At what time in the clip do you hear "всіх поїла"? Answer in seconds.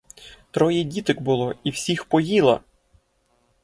1.69-2.59